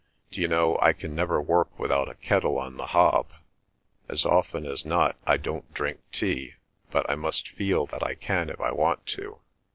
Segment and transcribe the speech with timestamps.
[0.31, 3.29] D'you know, I can never work without a kettle on the hob.
[4.09, 6.55] As often as not I don't drink tea,
[6.89, 9.37] but I must feel that I can if I want to."